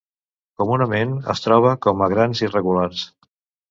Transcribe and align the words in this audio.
Comunament 0.61 1.13
es 1.35 1.45
troba 1.45 1.77
com 1.89 2.05
a 2.05 2.11
grans 2.17 2.47
irregulars. 2.49 3.09